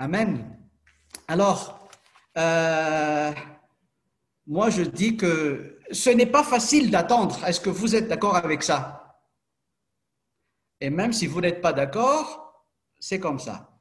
[0.00, 0.56] Amen.
[1.26, 1.88] Alors,
[2.36, 3.32] euh,
[4.46, 7.44] moi je dis que ce n'est pas facile d'attendre.
[7.44, 9.18] Est-ce que vous êtes d'accord avec ça?
[10.80, 12.64] Et même si vous n'êtes pas d'accord,
[13.00, 13.76] c'est comme ça.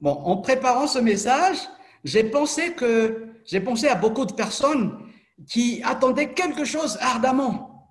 [0.00, 1.56] Bon, en préparant ce message,
[2.04, 5.10] j'ai pensé que j'ai pensé à beaucoup de personnes
[5.48, 7.88] qui attendaient quelque chose ardemment.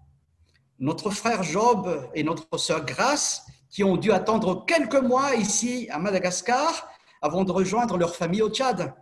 [0.78, 5.98] Notre frère Job et notre sœur Grace, qui ont dû attendre quelques mois ici à
[5.98, 6.88] Madagascar
[7.22, 8.94] avant de rejoindre leur famille au Tchad.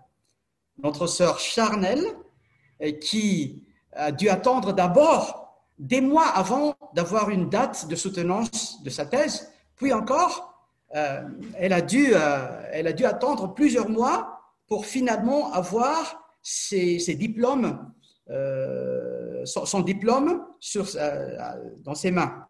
[0.83, 2.03] Notre sœur Charnel,
[3.01, 3.63] qui
[3.93, 5.47] a dû attendre d'abord
[5.79, 10.57] des mois avant d'avoir une date de soutenance de sa thèse, puis encore,
[10.95, 11.21] euh,
[11.55, 17.91] elle, a dû, euh, elle a dû attendre plusieurs mois pour finalement avoir ses, diplômes,
[18.29, 20.45] euh, son, diplôme
[21.83, 22.45] dans ses mains.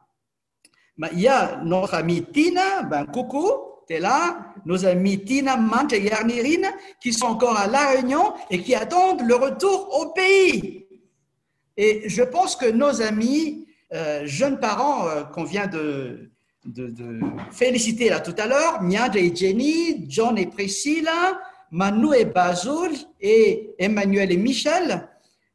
[0.97, 3.51] Ben, il y a notre amie Tina, ben coucou,
[3.87, 6.67] tu es là, nos amis Tina, Mant et Yarnirine
[7.01, 10.85] qui sont encore à La Réunion et qui attendent le retour au pays.
[11.77, 13.67] Et je pense que nos amis,
[14.23, 16.31] jeunes parents qu'on vient de,
[17.51, 21.39] féliciter là tout à l'heure, Miad et Jenny, John et Priscilla,
[21.71, 25.07] Manu et Bazoul et Emmanuel et Michel,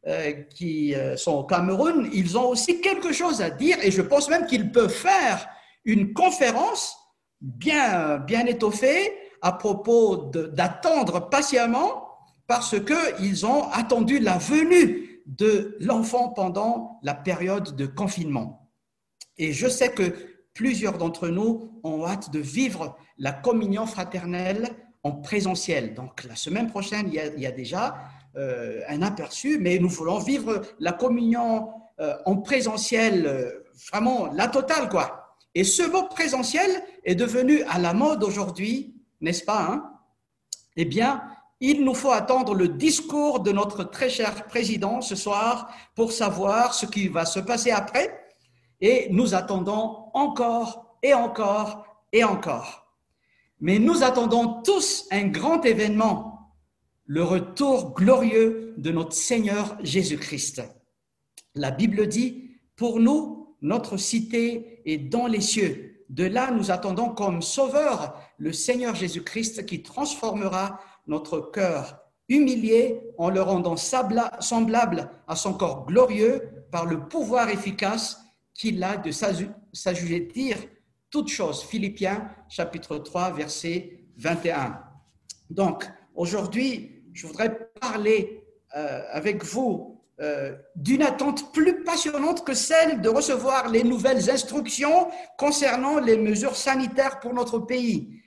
[0.07, 4.03] euh, qui euh, sont au Cameroun, ils ont aussi quelque chose à dire et je
[4.03, 5.47] pense même qu'ils peuvent faire
[5.85, 6.97] une conférence
[7.43, 9.13] bien, bien étoffée
[9.43, 12.09] à propos d'attendre patiemment
[12.47, 18.71] parce qu'ils ont attendu la venue de l'enfant pendant la période de confinement.
[19.37, 20.15] Et je sais que
[20.55, 24.71] plusieurs d'entre nous ont hâte de vivre la communion fraternelle
[25.03, 25.95] en présentiel.
[25.95, 27.97] Donc la semaine prochaine, il y a, déjà
[28.37, 33.51] euh, un aperçu, mais nous voulons vivre la communion euh, en présentiel, euh,
[33.91, 35.22] vraiment la totale, quoi.
[35.55, 36.71] Et ce mot présentiel
[37.05, 39.89] est devenu à la mode aujourd'hui, n'est-ce pas hein?
[40.77, 41.23] Eh bien,
[41.61, 46.75] il nous faut attendre le discours de notre très cher président ce soir pour savoir
[46.75, 48.19] ce qui va se passer après
[48.81, 52.97] et nous attendons encore et encore et encore.
[53.61, 56.53] Mais nous attendons tous un grand événement,
[57.07, 60.63] le retour glorieux de notre Seigneur Jésus-Christ.
[61.55, 66.05] La Bible dit, pour nous, notre cité est dans les cieux.
[66.09, 73.31] De là, nous attendons comme sauveur le Seigneur Jésus-Christ qui transformera notre cœur humilié en
[73.31, 78.21] le rendant semblable à son corps glorieux par le pouvoir efficace
[78.55, 80.55] qu'il a de s'ajouter
[81.11, 81.63] toute chose.
[81.63, 84.83] Philippiens chapitre 3, verset 21.
[85.51, 85.85] Donc,
[86.15, 88.43] aujourd'hui, je voudrais parler
[88.77, 89.92] euh, avec vous
[90.23, 96.55] euh, d'une attente plus passionnante que celle de recevoir les nouvelles instructions concernant les mesures
[96.55, 98.21] sanitaires pour notre pays.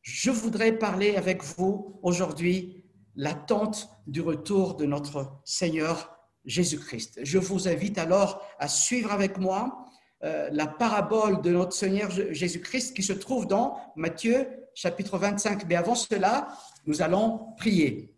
[0.00, 2.84] Je voudrais parler avec vous aujourd'hui
[3.16, 7.18] l'attente du retour de notre Seigneur Jésus-Christ.
[7.24, 9.86] Je vous invite alors à suivre avec moi
[10.22, 15.66] euh, la parabole de notre Seigneur Jésus-Christ qui se trouve dans Matthieu chapitre 25.
[15.68, 16.48] Mais avant cela,
[16.86, 18.14] nous allons prier.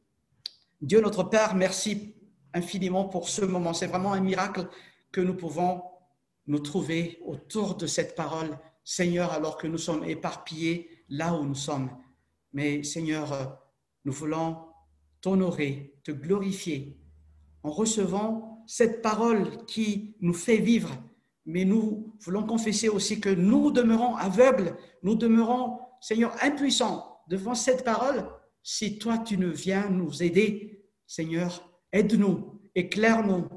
[0.82, 2.14] Dieu notre Père, merci
[2.54, 3.72] infiniment pour ce moment.
[3.72, 4.68] C'est vraiment un miracle
[5.10, 5.82] que nous pouvons
[6.46, 11.54] nous trouver autour de cette parole, Seigneur, alors que nous sommes éparpillés là où nous
[11.54, 11.90] sommes.
[12.52, 13.58] Mais Seigneur,
[14.04, 14.58] nous voulons
[15.20, 16.98] t'honorer, te glorifier
[17.62, 20.90] en recevant cette parole qui nous fait vivre.
[21.46, 27.84] Mais nous voulons confesser aussi que nous demeurons aveugles, nous demeurons, Seigneur, impuissants devant cette
[27.84, 28.28] parole.
[28.62, 33.48] Si toi, tu ne viens nous aider, Seigneur, aide-nous, éclaire-nous,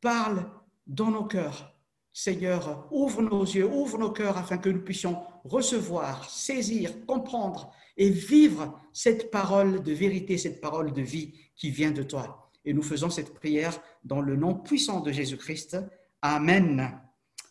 [0.00, 0.50] parle
[0.86, 1.74] dans nos cœurs.
[2.12, 8.10] Seigneur, ouvre nos yeux, ouvre nos cœurs afin que nous puissions recevoir, saisir, comprendre et
[8.10, 12.50] vivre cette parole de vérité, cette parole de vie qui vient de toi.
[12.64, 15.78] Et nous faisons cette prière dans le nom puissant de Jésus-Christ.
[16.22, 17.00] Amen.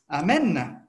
[0.10, 0.82] Amen.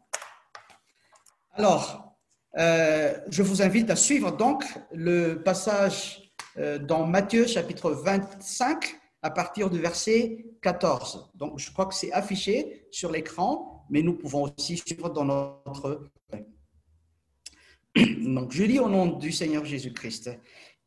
[1.53, 2.17] Alors,
[2.57, 9.31] euh, je vous invite à suivre donc le passage euh, dans Matthieu chapitre 25 à
[9.31, 11.33] partir du verset 14.
[11.35, 16.11] Donc, je crois que c'est affiché sur l'écran, mais nous pouvons aussi suivre dans notre...
[17.97, 20.31] Donc, je lis au nom du Seigneur Jésus-Christ.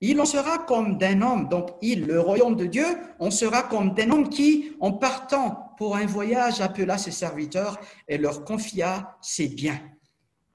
[0.03, 2.85] Il en sera comme d'un homme, donc il, le royaume de Dieu,
[3.19, 8.17] on sera comme d'un homme qui, en partant pour un voyage, appela ses serviteurs et
[8.17, 9.79] leur confia ses biens.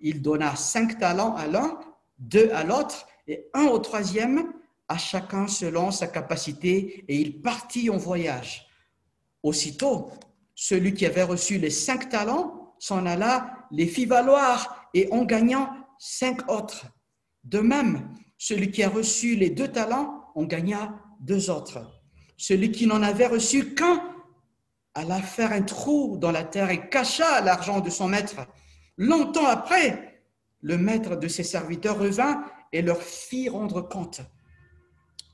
[0.00, 1.78] Il donna cinq talents à l'un,
[2.19, 4.52] deux à l'autre et un au troisième,
[4.88, 8.67] à chacun selon sa capacité, et il partit en voyage.
[9.43, 10.11] Aussitôt,
[10.55, 15.71] celui qui avait reçu les cinq talents s'en alla, les fit valoir, et en gagnant
[15.99, 16.87] cinq autres.
[17.44, 21.79] De même, Celui qui a reçu les deux talents en gagna deux autres.
[22.37, 24.03] Celui qui n'en avait reçu qu'un
[24.94, 28.47] alla faire un trou dans la terre et cacha l'argent de son maître.
[28.99, 30.23] Longtemps après,
[30.61, 34.21] le maître de ses serviteurs revint et leur fit rendre compte.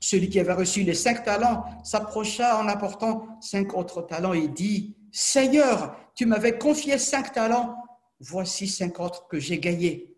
[0.03, 4.97] Celui qui avait reçu les cinq talents s'approcha en apportant cinq autres talents et dit,
[5.13, 7.77] Seigneur, tu m'avais confié cinq talents,
[8.19, 10.17] voici cinq autres que j'ai gagnés.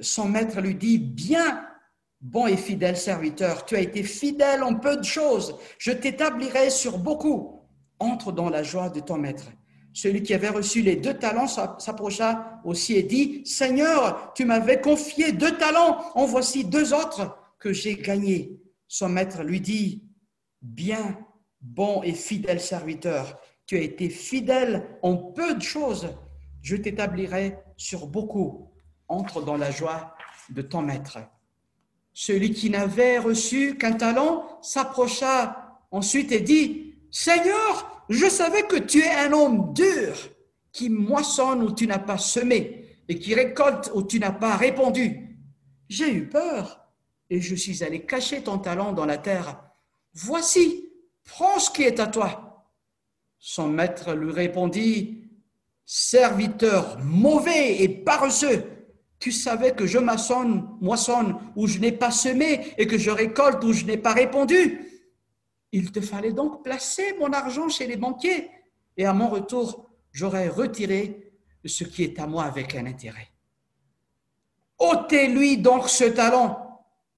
[0.00, 1.62] Son maître lui dit, Bien,
[2.22, 6.96] bon et fidèle serviteur, tu as été fidèle en peu de choses, je t'établirai sur
[6.96, 7.68] beaucoup.
[7.98, 9.50] Entre dans la joie de ton maître.
[9.92, 15.32] Celui qui avait reçu les deux talents s'approcha aussi et dit, Seigneur, tu m'avais confié
[15.32, 18.58] deux talents, en voici deux autres que j'ai gagnés.
[18.88, 20.02] Son maître lui dit,
[20.62, 21.18] Bien,
[21.60, 26.08] bon et fidèle serviteur, tu as été fidèle en peu de choses,
[26.62, 28.72] je t'établirai sur beaucoup.
[29.10, 30.14] Entre dans la joie
[30.50, 31.18] de ton maître.
[32.12, 39.00] Celui qui n'avait reçu qu'un talent s'approcha ensuite et dit, Seigneur, je savais que tu
[39.00, 40.14] es un homme dur,
[40.72, 45.38] qui moissonne où tu n'as pas semé et qui récolte où tu n'as pas répondu.
[45.88, 46.77] J'ai eu peur
[47.30, 49.60] et je suis allé cacher ton talent dans la terre.
[50.14, 50.90] Voici,
[51.24, 52.66] prends ce qui est à toi.
[53.38, 55.24] Son maître lui répondit,
[55.84, 58.64] Serviteur mauvais et paresseux,
[59.18, 63.64] tu savais que je moissonne, moissonne où je n'ai pas semé et que je récolte
[63.64, 64.84] où je n'ai pas répondu.
[65.72, 68.50] Il te fallait donc placer mon argent chez les banquiers
[68.98, 71.32] et à mon retour, j'aurais retiré
[71.64, 73.28] ce qui est à moi avec un intérêt.
[74.78, 76.67] ôtez-lui donc ce talent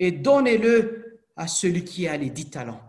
[0.01, 2.81] et donnez-le à celui qui a les dix talents,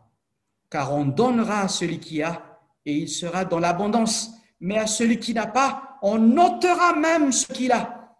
[0.69, 4.31] car on donnera à celui qui a et il sera dans l'abondance,
[4.61, 8.17] mais à celui qui n'a pas, on ôtera même ce qu'il a.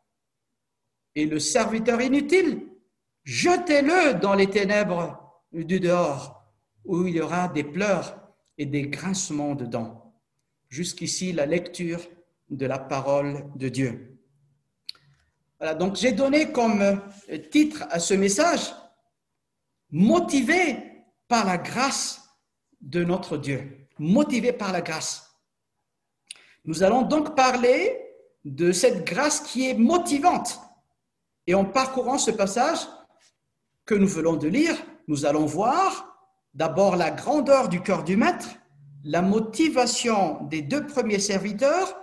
[1.15, 2.67] Et le serviteur inutile,
[3.23, 6.43] jetez-le dans les ténèbres du dehors
[6.85, 8.19] où il y aura des pleurs
[8.57, 10.13] et des grincements de dents.
[10.69, 12.01] Jusqu'ici, la lecture
[12.49, 14.19] de la parole de Dieu.
[15.59, 18.73] Voilà, donc j'ai donné comme euh, titre à ce message
[19.91, 22.21] Motivé par la grâce
[22.81, 23.87] de notre Dieu.
[23.99, 25.35] Motivé par la grâce.
[26.65, 27.99] Nous allons donc parler
[28.45, 30.59] de cette grâce qui est motivante.
[31.47, 32.79] Et en parcourant ce passage
[33.85, 34.75] que nous venons de lire,
[35.07, 36.11] nous allons voir
[36.53, 38.49] D'abord, la grandeur du cœur du maître,
[39.05, 41.97] la motivation des deux premiers serviteurs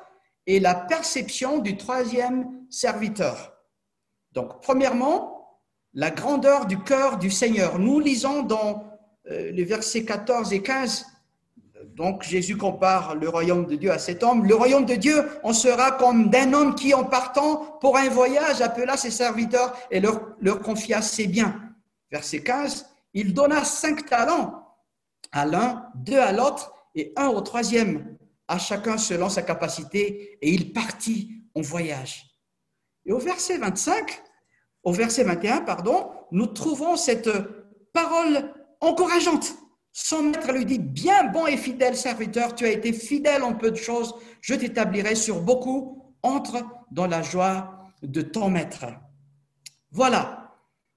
[0.47, 3.53] et la perception du troisième serviteur.
[4.33, 5.38] Donc, premièrement,
[5.99, 7.81] la grandeur du cœur du Seigneur.
[7.81, 8.85] Nous lisons dans
[9.29, 11.05] euh, les versets 14 et 15,
[11.97, 14.47] donc Jésus compare le royaume de Dieu à cet homme.
[14.47, 18.61] Le royaume de Dieu, on sera comme d'un homme qui, en partant pour un voyage,
[18.61, 21.61] appela ses serviteurs et leur, leur confia ses biens.
[22.13, 24.69] Verset 15, il donna cinq talents
[25.33, 28.17] à l'un, deux à l'autre et un au troisième,
[28.47, 32.25] à chacun selon sa capacité, et il partit en voyage.
[33.05, 34.28] Et au verset 25,
[34.89, 37.31] au verset 21, pardon, nous trouvons cette
[37.93, 39.55] parole encourageante.
[39.93, 43.71] Son maître lui dit, bien bon et fidèle serviteur, tu as été fidèle en peu
[43.71, 48.87] de choses, je t'établirai sur beaucoup, entre dans la joie de ton maître.
[49.91, 50.39] Voilà,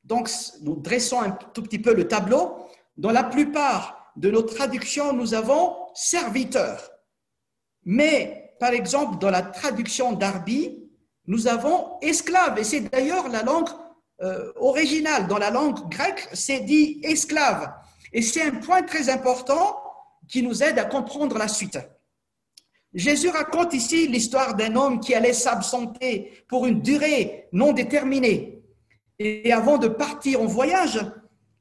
[0.03, 0.29] donc,
[0.61, 2.55] nous dressons un tout petit peu le tableau.
[2.97, 6.89] Dans la plupart de nos traductions, nous avons serviteur.
[7.83, 10.90] Mais, par exemple, dans la traduction d'Arbi,
[11.28, 12.58] nous avons esclave.
[12.60, 13.70] Et c'est d'ailleurs la langue
[14.22, 15.28] euh, originale.
[15.28, 17.72] Dans la langue grecque, c'est dit esclave.
[18.13, 19.82] Et c'est un point très important
[20.28, 21.80] qui nous aide à comprendre la suite.
[22.94, 28.63] Jésus raconte ici l'histoire d'un homme qui allait s'absenter pour une durée non déterminée.
[29.18, 31.00] Et avant de partir en voyage,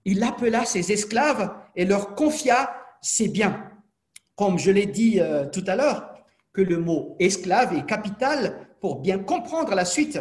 [0.05, 3.71] il appela ses esclaves et leur confia ses biens.
[4.35, 6.14] Comme je l'ai dit euh, tout à l'heure,
[6.52, 10.18] que le mot esclave est capital pour bien comprendre la suite.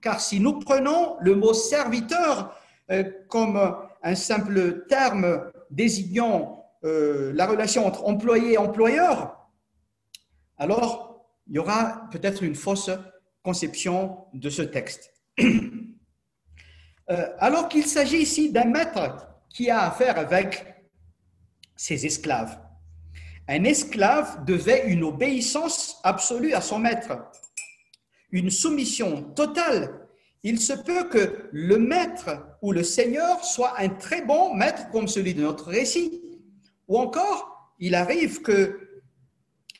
[0.00, 2.56] Car si nous prenons le mot serviteur
[2.90, 9.48] euh, comme un simple terme désignant euh, la relation entre employé et employeur,
[10.58, 12.90] alors il y aura peut-être une fausse
[13.42, 15.12] conception de ce texte.
[17.10, 20.64] Euh, alors qu'il s'agit ici d'un maître qui a affaire avec
[21.74, 22.61] ses esclaves.
[23.48, 27.12] Un esclave devait une obéissance absolue à son maître,
[28.30, 30.08] une soumission totale.
[30.44, 32.30] Il se peut que le maître
[32.62, 36.22] ou le seigneur soit un très bon maître comme celui de notre récit,
[36.88, 39.02] ou encore il arrive que,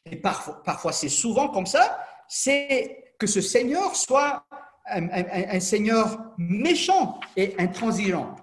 [0.07, 4.45] et parfois, c'est souvent comme ça, c'est que ce seigneur soit
[4.87, 8.35] un, Seigneur méchant et intransigeant.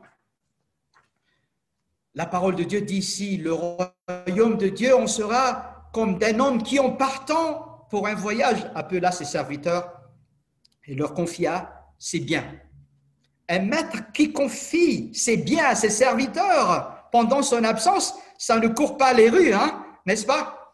[2.19, 6.61] La parole de Dieu dit ici, le royaume de Dieu, on sera comme d'un homme
[6.61, 9.89] qui, en partant pour un voyage, appela ses serviteurs
[10.85, 12.43] et leur confia ses biens.
[13.47, 18.97] Un maître qui confie ses biens à ses serviteurs pendant son absence, ça ne court
[18.97, 20.73] pas les rues, hein, n'est-ce pas?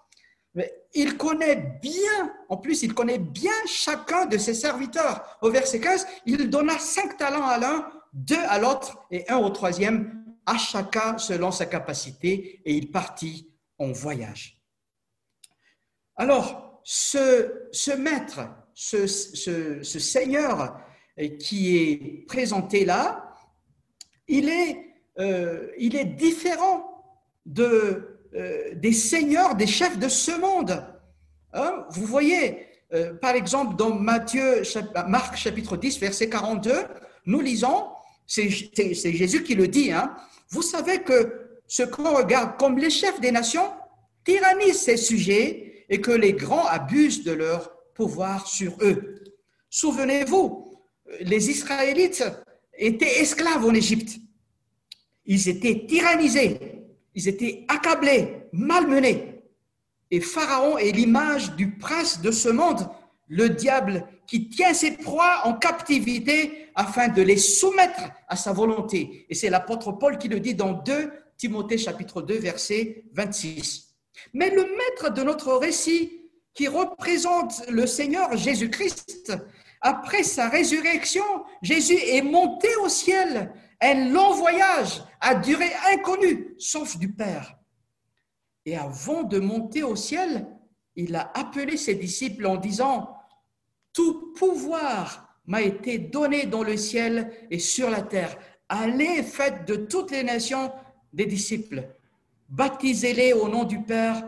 [0.56, 5.38] Mais il connaît bien, en plus, il connaît bien chacun de ses serviteurs.
[5.44, 9.52] Au verset 15, il donna cinq talents à l'un, deux à l'autre et un au
[9.52, 14.62] troisième, à chacun selon sa capacité, et il partit en voyage.
[16.16, 18.42] Alors, ce, ce maître,
[18.74, 20.80] ce, ce, Seigneur
[21.40, 23.34] qui est présenté là,
[24.28, 27.04] il est, euh, il est différent
[27.46, 30.84] de, euh, des seigneurs, des chefs de ce monde.
[31.54, 34.64] Hein, vous voyez, euh, par exemple, dans Matthieu,
[35.08, 36.74] Marc chapitre 10, verset 42,
[37.26, 37.88] nous lisons,
[38.28, 38.50] c'est
[39.14, 40.16] Jésus qui le dit, hein,
[40.50, 43.72] vous savez que ce qu'on regarde comme les chefs des nations
[44.24, 49.24] tyrannisent ces sujets et que les grands abusent de leur pouvoir sur eux.
[49.70, 50.80] Souvenez-vous,
[51.22, 52.24] les Israélites
[52.78, 54.18] étaient esclaves en Égypte.
[55.26, 56.60] Ils étaient tyrannisés.
[57.14, 59.42] Ils étaient accablés, malmenés.
[60.12, 62.88] Et Pharaon est l'image du prince de ce monde,
[63.28, 69.26] le diable qui tient ses proies en captivité afin de les soumettre à sa volonté.
[69.30, 73.96] Et c'est l'apôtre Paul qui le dit dans 2 Timothée chapitre 2 verset 26.
[74.34, 76.22] Mais le maître de notre récit,
[76.54, 79.34] qui représente le Seigneur Jésus-Christ,
[79.82, 81.26] après sa résurrection,
[81.62, 87.60] Jésus est monté au ciel un long voyage à durée inconnue, sauf du Père.
[88.66, 90.48] Et avant de monter au ciel,
[90.96, 93.15] il a appelé ses disciples en disant,
[93.96, 98.38] Tout pouvoir m'a été donné dans le ciel et sur la terre.
[98.68, 100.70] Allez, faites de toutes les nations
[101.14, 101.88] des disciples.
[102.50, 104.22] Baptisez-les au nom du Père,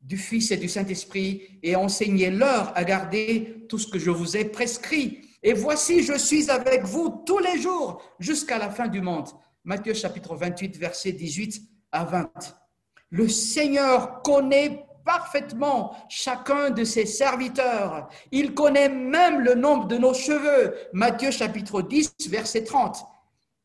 [0.00, 4.44] du Fils et du Saint-Esprit et enseignez-leur à garder tout ce que je vous ai
[4.44, 5.22] prescrit.
[5.42, 9.28] Et voici, je suis avec vous tous les jours jusqu'à la fin du monde.
[9.64, 12.30] Matthieu chapitre 28, versets 18 à 20.
[13.10, 18.08] Le Seigneur connaît parfaitement chacun de ses serviteurs.
[18.30, 20.76] Il connaît même le nombre de nos cheveux.
[20.92, 22.96] Matthieu chapitre 10, verset 30.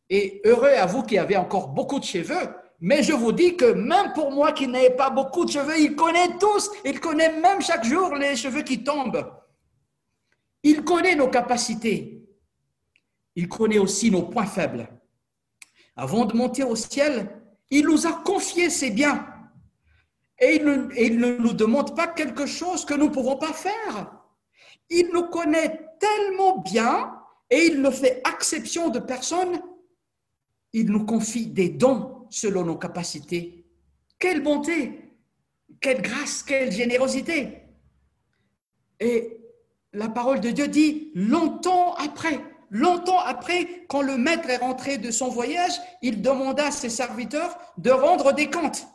[0.09, 2.49] Et heureux à vous qui avez encore beaucoup de cheveux,
[2.79, 5.95] mais je vous dis que même pour moi qui n'ai pas beaucoup de cheveux, il
[5.95, 6.71] connaît tous.
[6.83, 9.31] Il connaît même chaque jour les cheveux qui tombent.
[10.63, 12.27] Il connaît nos capacités.
[13.35, 14.87] Il connaît aussi nos points faibles.
[15.95, 17.29] Avant de monter au ciel,
[17.69, 19.27] il nous a confié ses biens.
[20.39, 24.21] Et il, ne, nous demande pas quelque chose que nous ne pouvons pas faire.
[24.89, 27.13] Il nous connaît tellement bien
[27.49, 29.61] et il ne fait exception de personne.
[30.73, 33.65] Il nous confie des dons selon nos capacités.
[34.19, 35.05] Quelle bonté,
[35.79, 37.61] quelle grâce, quelle générosité.
[38.99, 39.37] Et
[39.93, 42.39] la parole de Dieu dit longtemps après,
[42.69, 47.57] longtemps après, quand le maître est rentré de son voyage, il demanda à ses serviteurs
[47.77, 48.85] de rendre des comptes.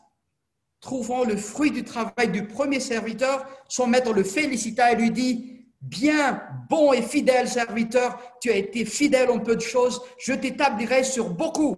[0.81, 5.61] Trouvant le fruit du travail du premier serviteur, son maître le félicita et lui dit,
[5.81, 11.05] Bien, bon et fidèle serviteur, tu as été fidèle en peu de choses, je t'établirai
[11.05, 11.77] sur beaucoup.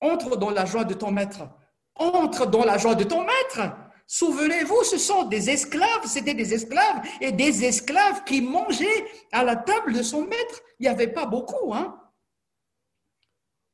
[0.00, 1.48] Entre dans la joie de ton maître.
[1.94, 3.74] Entre dans la joie de ton maître.
[4.06, 9.56] Souvenez-vous, ce sont des esclaves, c'était des esclaves et des esclaves qui mangeaient à la
[9.56, 10.62] table de son maître.
[10.78, 12.00] Il n'y avait pas beaucoup, hein.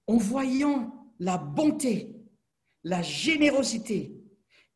[0.06, 2.16] En voyant la bonté,
[2.82, 4.23] la générosité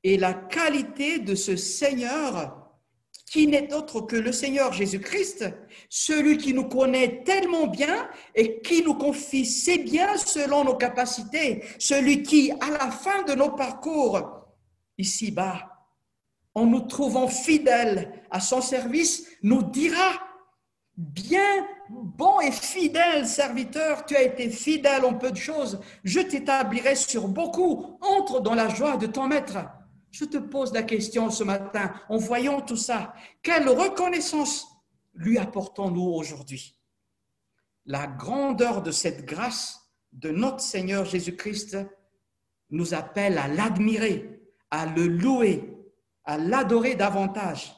[0.05, 2.59] et la qualité de ce Seigneur,
[3.31, 5.45] qui n'est autre que le Seigneur Jésus-Christ,
[5.91, 11.63] celui qui nous connaît tellement bien et qui nous confie ses biens selon nos capacités,
[11.79, 14.47] celui qui, à la fin de nos parcours,
[14.97, 15.79] ici-bas,
[16.55, 20.13] en nous trouvant fidèles à son service, nous dira,
[20.97, 26.97] bien bon et fidèle serviteur, tu as été fidèle en peu de choses, je t'établirai
[26.97, 29.59] sur beaucoup, entre dans la joie de ton maître.
[30.19, 34.67] Je te pose la question ce matin, en voyant tout ça, quelle reconnaissance
[35.15, 36.77] lui apportons-nous aujourd'hui?
[37.87, 39.81] La grandeur de cette grâce
[40.13, 41.79] de notre Seigneur Jésus-Christ
[42.71, 45.73] nous appelle à l'admirer à le louer,
[46.25, 47.73] à l'adorer davantage.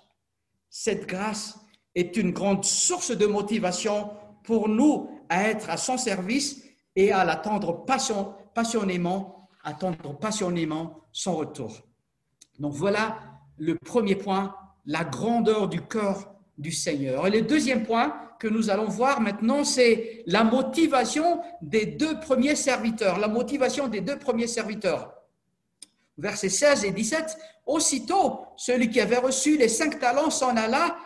[0.71, 1.59] Cette grâce
[1.95, 6.65] est une grande source de motivation pour nous à être à son service
[6.97, 7.85] et à l'attendre
[8.55, 11.90] passionnément, attendre passionnément son retour.
[12.61, 13.19] Donc voilà
[13.59, 17.27] le premier point, la grandeur du cœur du Seigneur.
[17.27, 22.55] Et le deuxième point que nous allons voir maintenant, c'est la motivation des deux premiers
[22.55, 23.19] serviteurs.
[23.19, 25.15] La motivation des deux premiers serviteurs.
[26.19, 27.39] Versets 16 et 17.
[27.67, 30.97] Aussitôt, celui qui avait reçu les cinq talents s'en alla,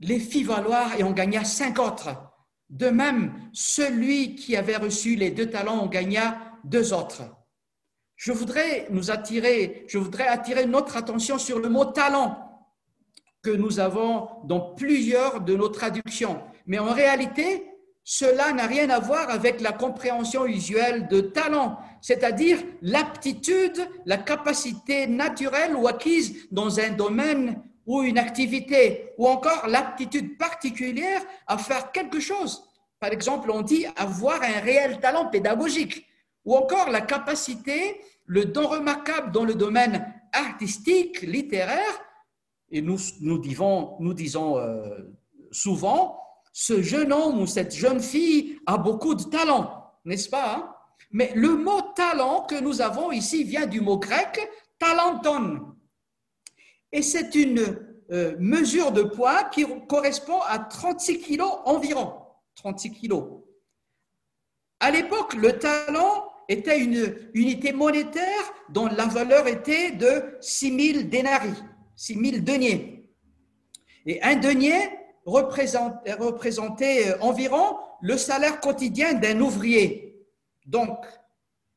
[0.00, 2.10] les fit valoir et en gagna cinq autres.
[2.68, 7.22] De même, celui qui avait reçu les deux talents en gagna deux autres.
[8.22, 12.36] Je voudrais nous attirer, je voudrais attirer notre attention sur le mot talent
[13.42, 16.38] que nous avons dans plusieurs de nos traductions.
[16.66, 17.64] Mais en réalité,
[18.04, 25.06] cela n'a rien à voir avec la compréhension usuelle de talent, c'est-à-dire l'aptitude, la capacité
[25.06, 31.90] naturelle ou acquise dans un domaine ou une activité, ou encore l'aptitude particulière à faire
[31.90, 32.64] quelque chose.
[33.00, 36.06] Par exemple, on dit avoir un réel talent pédagogique,
[36.44, 42.00] ou encore la capacité, le don remarquable dans le domaine artistique, littéraire,
[42.70, 44.98] et nous, nous disons, euh,
[45.50, 46.20] souvent,
[46.52, 50.74] ce jeune homme ou cette jeune fille a beaucoup de talent, n'est-ce pas hein?
[51.12, 54.38] Mais le mot talent que nous avons ici vient du mot grec
[54.78, 55.74] talenton.
[56.92, 57.60] Et c'est une
[58.12, 62.14] euh, mesure de poids qui correspond à 36 kilos environ.
[62.56, 63.24] 36 kilos.
[64.78, 71.54] À l'époque, le talent était une unité monétaire dont la valeur était de 6000 dénarii.
[71.96, 73.10] 6 000 deniers.
[74.06, 74.88] Et un denier
[75.26, 80.26] représentait euh, environ le salaire quotidien d'un ouvrier.
[80.64, 81.04] Donc,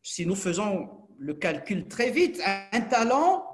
[0.02, 0.90] si nous faisons
[1.20, 3.46] le calcul très vite, un talent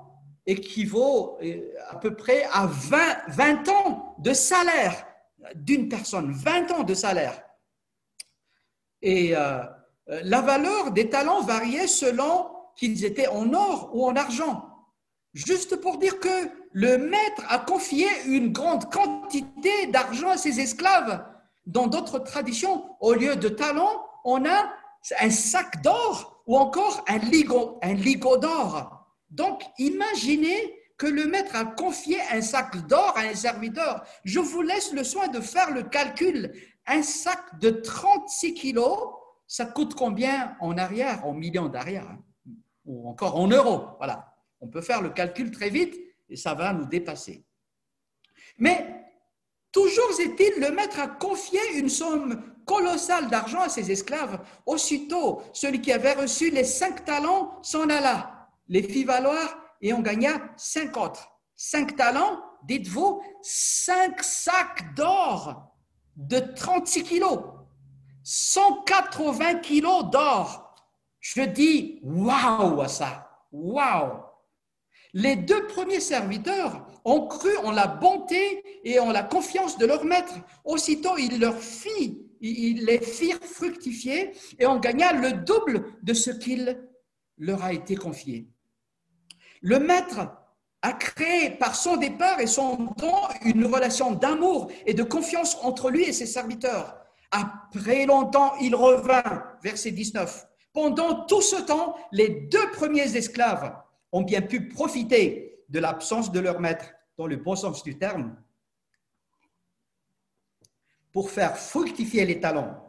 [0.45, 2.97] équivaut euh, à peu près à 20,
[3.29, 5.07] 20 ans de salaire
[5.55, 7.41] d'une personne, 20 ans de salaire.
[9.01, 9.63] Et euh,
[10.09, 14.65] la valeur des talents variait selon qu'ils étaient en or ou en argent.
[15.33, 21.23] Juste pour dire que le maître a confié une grande quantité d'argent à ses esclaves.
[21.65, 24.73] Dans d'autres traditions, au lieu de talents, on a
[25.19, 29.05] un sac d'or ou encore un ligot, un d'or.
[29.29, 34.03] Donc, imaginez que le maître a confié un sac d'or à un serviteur.
[34.25, 36.51] Je vous laisse le soin de faire le calcul.
[36.87, 38.97] Un sac de 36 kilos,
[39.49, 42.19] ça coûte combien en arrière, en millions d'arrière, hein?
[42.85, 44.31] ou encore en euros Voilà.
[44.61, 47.43] On peut faire le calcul très vite et ça va nous dépasser.
[48.59, 49.05] Mais
[49.71, 54.39] toujours est-il, le maître a confié une somme colossale d'argent à ses esclaves.
[54.67, 60.01] Aussitôt, celui qui avait reçu les cinq talents s'en alla, les fit valoir et en
[60.01, 61.27] gagna cinq autres.
[61.55, 65.73] Cinq talents, dites-vous, cinq sacs d'or
[66.15, 67.39] de 36 kilos,
[68.23, 70.75] 180 kilos d'or.
[71.19, 74.29] Je dis waouh à ça, waouh
[75.13, 80.05] les deux premiers serviteurs ont cru en la bonté et en la confiance de leur
[80.05, 80.33] maître.
[80.63, 86.29] Aussitôt, il leur fit, ils les firent fructifier et on gagna le double de ce
[86.29, 86.79] qu'il
[87.37, 88.49] leur a été confié.
[89.61, 90.19] Le maître
[90.81, 95.89] a créé par son départ et son don une relation d'amour et de confiance entre
[95.89, 96.95] lui et ses serviteurs.
[97.31, 100.47] Après longtemps, il revint, verset 19.
[100.73, 103.75] Pendant tout ce temps, les deux premiers esclaves
[104.11, 108.35] ont bien pu profiter de l'absence de leur maître, dans le bon sens du terme,
[111.11, 112.85] pour faire fructifier les talents.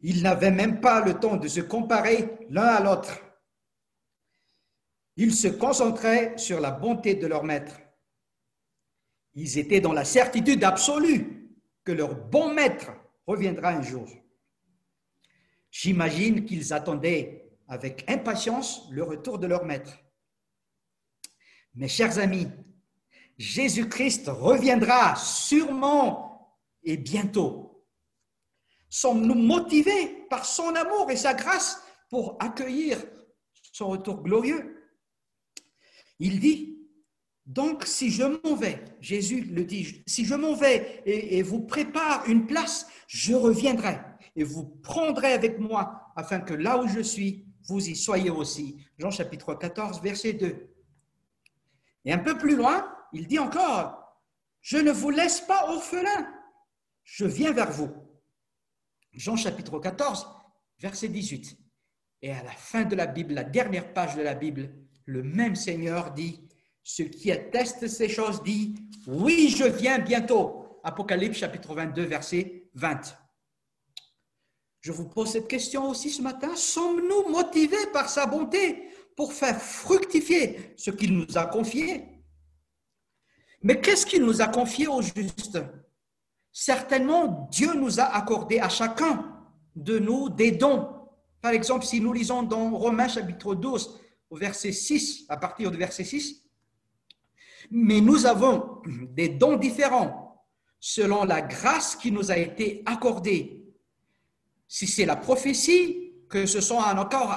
[0.00, 3.20] Ils n'avaient même pas le temps de se comparer l'un à l'autre.
[5.16, 7.80] Ils se concentraient sur la bonté de leur maître.
[9.34, 11.43] Ils étaient dans la certitude absolue
[11.84, 12.90] que leur bon maître
[13.26, 14.08] reviendra un jour.
[15.70, 19.98] J'imagine qu'ils attendaient avec impatience le retour de leur maître.
[21.74, 22.48] Mes chers amis,
[23.38, 27.84] Jésus-Christ reviendra sûrement et bientôt.
[28.88, 33.04] Sommes-nous motivés par son amour et sa grâce pour accueillir
[33.72, 34.80] son retour glorieux?
[36.20, 36.83] Il dit,
[37.46, 42.26] donc si je m'en vais, Jésus le dit, si je m'en vais et, vous prépare
[42.26, 44.00] une place, je reviendrai
[44.34, 48.76] et vous prendrez avec moi afin que là où je suis, vous y soyez aussi.
[48.98, 50.70] Jean chapitre 14, verset 2.
[52.06, 54.22] Et un peu plus loin, il dit encore,
[54.60, 56.32] je ne vous laisse pas orphelin,
[57.02, 57.90] je viens vers vous.
[59.12, 60.26] Jean chapitre 14,
[60.78, 61.58] verset 18.
[62.22, 64.70] Et à la fin de la Bible, la dernière page de la Bible,
[65.04, 66.48] le même Seigneur dit,
[66.84, 68.74] ce qui atteste ces choses dit,
[69.06, 70.78] oui, je viens bientôt.
[70.84, 73.16] Apocalypse chapitre 22, verset 20.
[74.82, 76.54] Je vous pose cette question aussi ce matin.
[76.54, 82.04] Sommes-nous motivés par sa bonté pour faire fructifier ce qu'il nous a confié?
[83.62, 85.58] Mais qu'est-ce qu'il nous a confié au juste?
[86.52, 89.42] Certainement, Dieu nous a accordé à chacun
[89.74, 90.86] de nous des dons.
[91.40, 95.78] Par exemple, si nous lisons dans Romains chapitre 12, au verset 6, à partir du
[95.78, 96.43] verset 6,
[97.70, 100.44] mais nous avons des dons différents
[100.80, 103.64] selon la grâce qui nous a été accordée.
[104.68, 107.34] Si c'est la prophétie, que ce soit en accord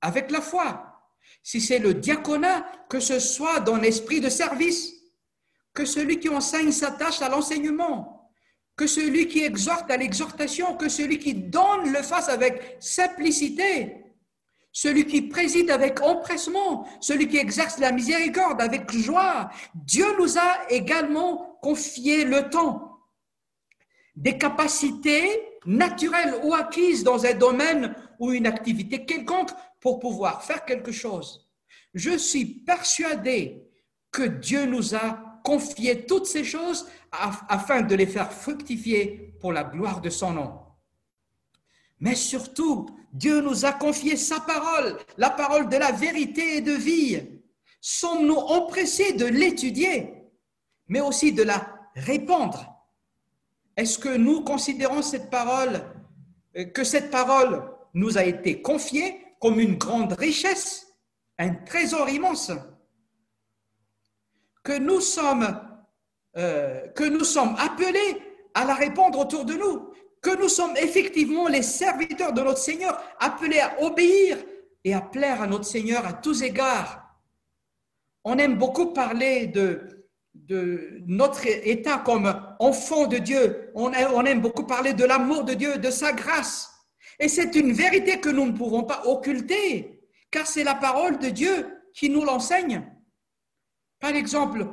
[0.00, 1.10] avec la foi.
[1.42, 4.92] Si c'est le diaconat, que ce soit dans l'esprit de service.
[5.74, 8.30] Que celui qui enseigne s'attache à l'enseignement.
[8.76, 10.76] Que celui qui exhorte à l'exhortation.
[10.76, 14.05] Que celui qui donne le fasse avec simplicité
[14.76, 19.48] celui qui préside avec empressement, celui qui exerce la miséricorde avec joie.
[19.74, 23.00] Dieu nous a également confié le temps,
[24.16, 29.48] des capacités naturelles ou acquises dans un domaine ou une activité quelconque
[29.80, 31.48] pour pouvoir faire quelque chose.
[31.94, 33.62] Je suis persuadé
[34.12, 39.64] que Dieu nous a confié toutes ces choses afin de les faire fructifier pour la
[39.64, 40.66] gloire de son nom.
[41.98, 46.72] Mais surtout, Dieu nous a confié sa parole, la parole de la vérité et de
[46.72, 47.22] vie.
[47.80, 50.12] Sommes-nous empressés de l'étudier,
[50.88, 52.66] mais aussi de la répandre?
[53.74, 55.80] Est-ce que nous considérons cette parole,
[56.58, 57.62] euh, que cette parole
[57.94, 60.86] nous a été confiée comme une grande richesse,
[61.38, 62.52] un trésor immense?
[64.62, 65.58] Que nous sommes,
[66.36, 69.90] euh, que nous sommes appelés à la répandre autour de nous
[70.22, 74.38] que nous sommes effectivement les serviteurs de notre Seigneur, appelés à obéir
[74.84, 77.02] et à plaire à notre Seigneur à tous égards.
[78.24, 79.92] On aime beaucoup parler de,
[81.06, 83.70] notre état comme enfant de Dieu.
[83.74, 86.72] On aime beaucoup parler de l'amour de Dieu, de sa grâce.
[87.18, 91.30] Et c'est une vérité que nous ne pouvons pas occulter, car c'est la parole de
[91.30, 92.82] Dieu qui nous l'enseigne.
[94.00, 94.66] Par exemple,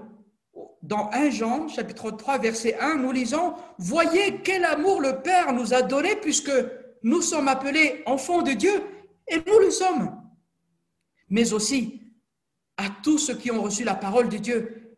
[0.84, 5.74] dans 1 Jean, chapitre 3, verset 1, nous lisons, Voyez quel amour le Père nous
[5.74, 6.52] a donné puisque
[7.04, 8.84] nous sommes appelés enfants de Dieu,
[9.30, 10.22] et nous le sommes.
[11.30, 12.02] Mais aussi
[12.76, 14.98] à tous ceux qui ont reçu la parole de Dieu,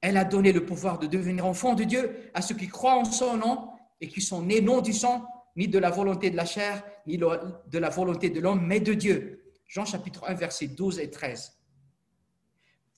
[0.00, 3.04] elle a donné le pouvoir de devenir enfants de Dieu à ceux qui croient en
[3.04, 6.44] son nom et qui sont nés non du sang, ni de la volonté de la
[6.44, 9.44] chair, ni de la volonté de l'homme, mais de Dieu.
[9.68, 11.61] Jean chapitre 1, verset 12 et 13.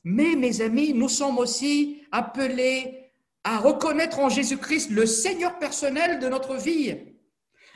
[0.04, 3.10] Mais, mes amis, nous sommes aussi appelés
[3.42, 6.94] à reconnaître en Jésus-Christ le Seigneur personnel de notre vie.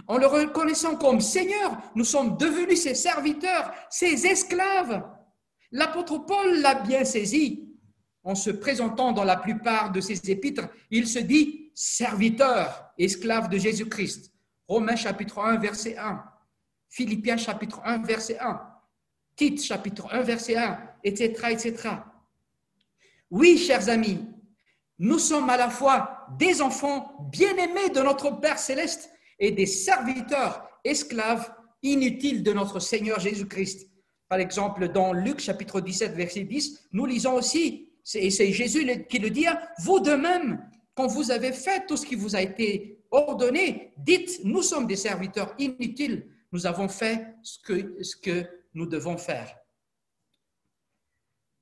[0.07, 5.03] En le reconnaissant comme Seigneur, nous sommes devenus ses serviteurs, ses esclaves.
[5.73, 7.64] L'apôtre Paul l'a bien saisi.
[8.25, 13.59] En se présentant dans la plupart de ses épîtres, il se dit serviteur, esclave de
[13.59, 14.33] Jésus-Christ.
[14.67, 16.25] Romains chapitre 1, verset 1.
[16.91, 18.61] Philippiens chapitre 1, verset 1.
[19.37, 21.88] Tite chapitre 1, verset 1, etc., etc.
[23.31, 24.25] Oui, chers amis,
[24.99, 30.67] nous sommes à la fois des enfants bien-aimés de notre Père céleste et des serviteurs
[30.83, 33.87] esclaves inutiles de notre Seigneur Jésus-Christ.
[34.29, 39.19] Par exemple, dans Luc chapitre 17, verset 10, nous lisons aussi, et c'est Jésus qui
[39.19, 42.41] le dit, hein, vous de même, quand vous avez fait tout ce qui vous a
[42.41, 48.47] été ordonné, dites, nous sommes des serviteurs inutiles, nous avons fait ce que, ce que
[48.73, 49.55] nous devons faire.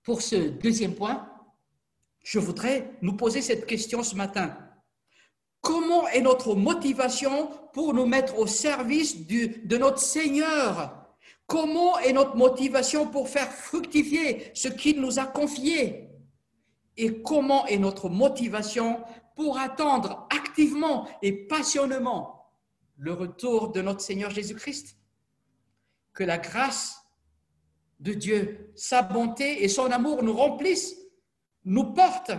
[0.05, 1.29] Pour ce deuxième point,
[2.27, 4.59] je voudrais nous poser cette question ce matin.
[5.61, 11.07] Comment est notre motivation pour nous mettre au service de notre Seigneur?
[11.47, 16.11] Comment est notre motivation pour faire fructifier ce qu'il nous a confié?
[16.97, 19.05] Et comment est notre motivation
[19.37, 22.51] pour attendre activement et passionnément
[22.97, 24.97] le retour de notre Seigneur Jésus-Christ?
[26.13, 26.97] Que la grâce
[28.01, 31.06] de Dieu, sa bonté et son amour nous remplissent
[31.67, 32.31] nous porte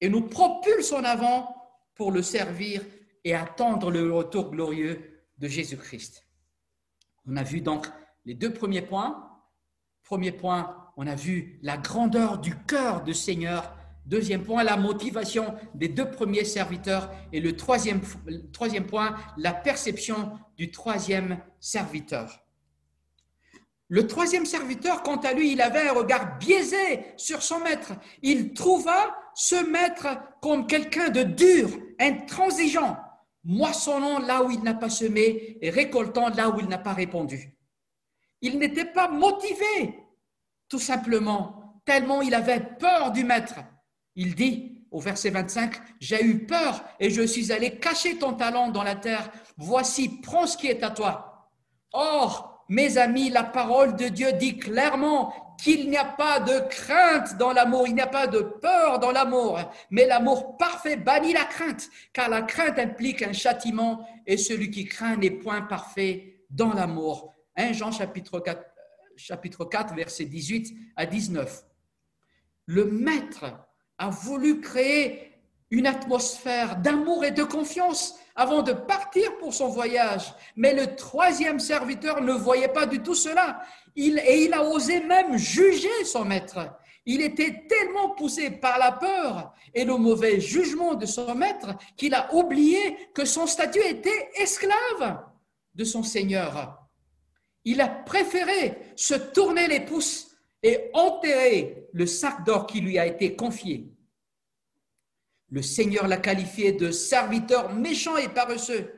[0.00, 1.56] et nous propulse en avant
[1.94, 2.82] pour le servir
[3.22, 6.26] et attendre le retour glorieux de Jésus-Christ.
[7.26, 7.86] On a vu donc
[8.24, 9.30] les deux premiers points.
[10.02, 13.74] Premier point, on a vu la grandeur du cœur du Seigneur.
[14.04, 17.10] Deuxième point, la motivation des deux premiers serviteurs.
[17.32, 18.02] Et le troisième,
[18.52, 22.43] troisième point, la perception du troisième serviteur.
[23.94, 27.92] Le troisième serviteur, quant à lui, il avait un regard biaisé sur son maître.
[28.22, 30.08] Il trouva ce maître
[30.42, 31.68] comme quelqu'un de dur,
[32.00, 32.96] intransigeant,
[33.44, 37.56] moissonnant là où il n'a pas semé et récoltant là où il n'a pas répondu.
[38.40, 39.96] Il n'était pas motivé,
[40.68, 43.60] tout simplement, tellement il avait peur du maître.
[44.16, 48.70] Il dit au verset 25, J'ai eu peur et je suis allé cacher ton talent
[48.70, 49.30] dans la terre.
[49.56, 51.48] Voici, prends ce qui est à toi.
[51.92, 57.36] Or, mes amis, la parole de Dieu dit clairement qu'il n'y a pas de crainte
[57.38, 61.44] dans l'amour, il n'y a pas de peur dans l'amour, mais l'amour parfait bannit la
[61.44, 66.72] crainte, car la crainte implique un châtiment et celui qui craint n'est point parfait dans
[66.72, 67.32] l'amour.
[67.56, 68.62] 1 Jean chapitre 4,
[69.16, 71.64] chapitre 4, versets 18 à 19.
[72.66, 73.44] Le maître
[73.98, 75.33] a voulu créer
[75.74, 80.32] une atmosphère d'amour et de confiance avant de partir pour son voyage.
[80.54, 83.60] Mais le troisième serviteur ne voyait pas du tout cela.
[83.96, 86.58] Et il a osé même juger son maître.
[87.06, 92.14] Il était tellement poussé par la peur et le mauvais jugement de son maître qu'il
[92.14, 95.24] a oublié que son statut était esclave
[95.74, 96.78] de son Seigneur.
[97.64, 103.06] Il a préféré se tourner les pouces et enterrer le sac d'or qui lui a
[103.06, 103.93] été confié.
[105.54, 108.92] Le Seigneur l'a qualifié de serviteur méchant et paresseux.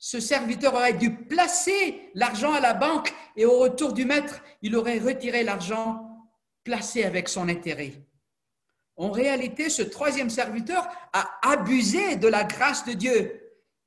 [0.00, 4.74] Ce serviteur aurait dû placer l'argent à la banque et au retour du maître, il
[4.74, 6.04] aurait retiré l'argent
[6.64, 7.92] placé avec son intérêt.
[8.96, 13.40] En réalité, ce troisième serviteur a abusé de la grâce de Dieu.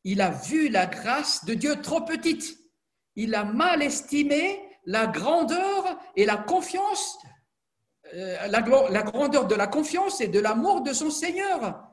[0.06, 2.58] Il a vu la grâce de Dieu trop petite.
[3.18, 7.20] Il a mal estimé la grandeur et la confiance,
[8.14, 11.85] euh, la, la grandeur de la confiance et de l'amour de son Seigneur.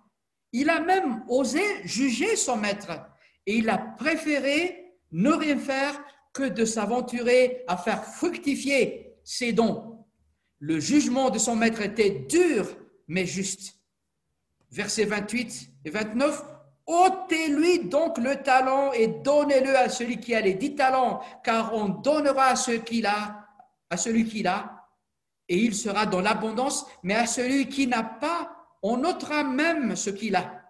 [0.52, 2.90] Il a même osé juger son maître
[3.46, 10.06] et il a préféré ne rien faire que de s'aventurer à faire fructifier ses dons.
[10.58, 12.66] Le jugement de son maître était dur
[13.08, 13.78] mais juste.
[14.70, 16.42] Versets 28 et 29,
[16.86, 21.88] ôtez-lui donc le talent et donnez-le à celui qui a les dix talents, car on
[21.88, 24.82] donnera à, à celui qui l'a,
[25.48, 28.51] et il sera dans l'abondance, mais à celui qui n'a pas,
[28.82, 30.62] on notera même ce qu'il a.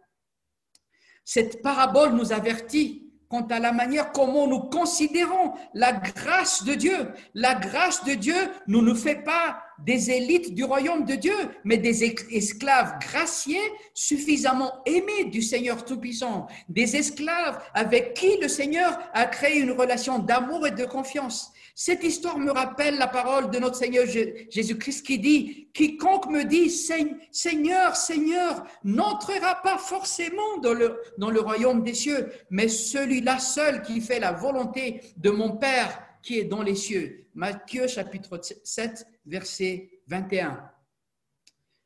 [1.25, 7.13] Cette parabole nous avertit quant à la manière comment nous considérons la grâce de Dieu.
[7.33, 8.35] La grâce de Dieu
[8.69, 13.63] ne nous fait pas des élites du royaume de Dieu, mais des esclaves graciés
[13.95, 20.19] suffisamment aimés du Seigneur Tout-Puissant, des esclaves avec qui le Seigneur a créé une relation
[20.19, 21.53] d'amour et de confiance.
[21.75, 26.71] Cette histoire me rappelle la parole de notre Seigneur Jésus-Christ qui dit, quiconque me dit
[26.71, 34.21] Seigneur, Seigneur, n'entrera pas forcément dans le, royaume des cieux, mais celui-là seul qui fait
[34.21, 37.27] la volonté de mon Père qui est dans les cieux.
[37.35, 40.71] Matthieu chapitre 7, verset 21.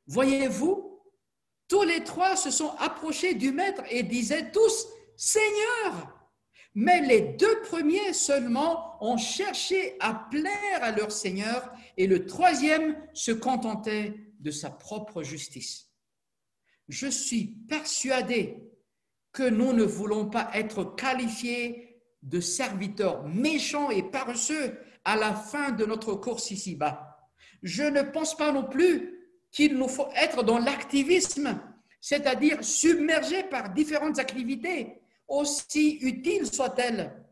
[0.09, 1.01] Voyez-vous,
[1.69, 6.16] tous les trois se sont approchés du Maître et disaient tous, Seigneur,
[6.77, 12.97] mais les deux premiers seulement ont cherché à plaire à leur Seigneur et le troisième
[13.15, 15.91] se contentait de sa propre justice.
[16.91, 18.59] Je suis persuadé
[19.33, 25.71] que nous ne voulons pas être qualifiés de serviteurs méchants et paresseux à la fin
[25.71, 27.31] de notre course ici-bas.
[27.63, 31.59] Je ne pense pas non plus qu'il nous faut être dans l'activisme,
[32.03, 37.25] c'est-à-dire submergé par différentes activités aussi utile soit-elle.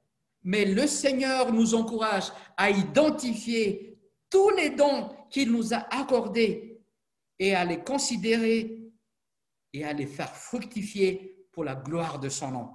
[0.42, 3.98] Mais le Seigneur nous encourage à identifier
[4.30, 6.80] tous les dons qu'il nous a accordés
[7.38, 8.82] et à les considérer
[9.72, 12.70] et à les faire fructifier pour la gloire de son nom.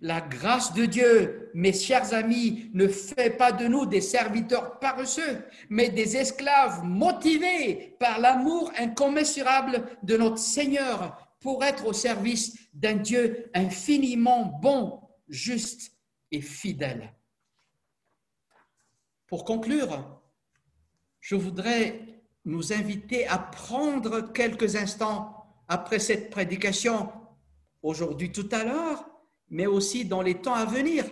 [0.00, 5.44] La grâce de Dieu, mes chers amis, ne fait pas de nous des serviteurs paresseux,
[5.68, 12.96] mais des esclaves motivés par l'amour incommensurable de notre Seigneur pour être au service d'un
[12.96, 15.92] Dieu infiniment bon, juste
[16.30, 17.14] et fidèle.
[19.26, 20.20] Pour conclure,
[21.20, 22.00] je voudrais
[22.44, 25.34] nous inviter à prendre quelques instants
[25.68, 27.12] après cette prédication,
[27.82, 29.04] aujourd'hui tout à l'heure,
[29.50, 31.04] mais aussi dans les temps à venir,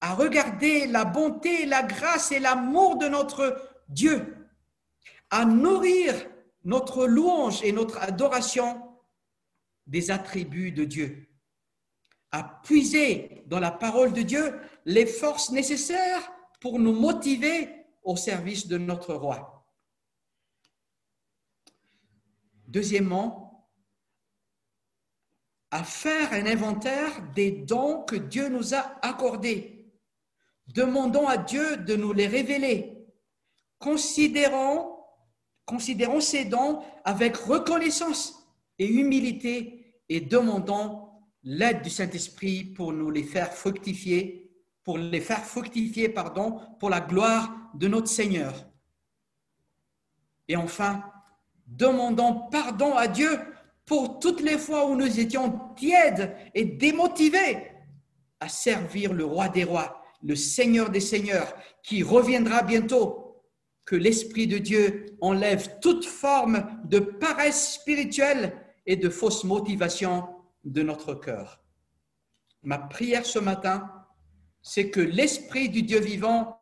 [0.00, 4.36] à regarder la bonté, la grâce et l'amour de notre Dieu,
[5.30, 6.14] à nourrir
[6.64, 8.91] notre louange et notre adoration
[9.86, 11.28] des attributs de Dieu,
[12.30, 17.68] à puiser dans la parole de Dieu les forces nécessaires pour nous motiver
[18.02, 19.66] au service de notre roi.
[22.66, 23.68] Deuxièmement,
[25.70, 29.90] à faire un inventaire des dons que Dieu nous a accordés.
[30.68, 33.06] Demandons à Dieu de nous les révéler.
[33.78, 34.98] Considérons,
[35.64, 38.41] considérons ces dons avec reconnaissance
[38.82, 41.08] et humilité et demandons
[41.44, 44.50] l'aide du Saint-Esprit pour nous les faire fructifier,
[44.82, 48.66] pour les faire fructifier, pardon, pour la gloire de notre Seigneur.
[50.48, 51.04] Et enfin,
[51.66, 53.30] demandons pardon à Dieu
[53.84, 57.68] pour toutes les fois où nous étions tièdes et démotivés
[58.40, 63.44] à servir le roi des rois, le Seigneur des seigneurs, qui reviendra bientôt
[63.84, 70.28] que l'Esprit de Dieu enlève toute forme de paresse spirituelle et de fausse motivation
[70.64, 71.62] de notre cœur.
[72.62, 73.90] Ma prière ce matin,
[74.62, 76.58] c'est que l'Esprit du Dieu vivant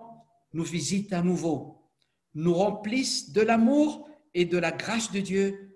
[0.53, 1.83] nous visite à nouveau,
[2.35, 5.71] nous remplisse de l'amour et de la grâce de Dieu,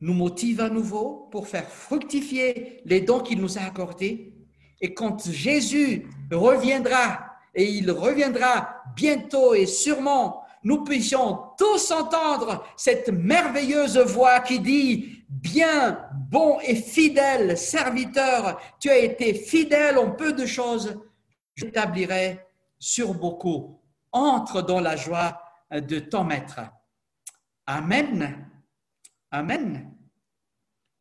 [0.00, 4.34] nous motive à nouveau pour faire fructifier les dons qu'il nous a accordés.
[4.80, 13.08] Et quand Jésus reviendra, et il reviendra bientôt et sûrement, nous puissions tous entendre cette
[13.08, 20.32] merveilleuse voix qui dit, bien, bon et fidèle serviteur, tu as été fidèle en peu
[20.32, 21.00] de choses,
[21.54, 22.40] je t'établirai
[22.78, 23.80] sur beaucoup.
[24.10, 26.60] Entre dans la joie de ton maître.
[27.66, 28.48] Amen.
[29.30, 29.97] Amen.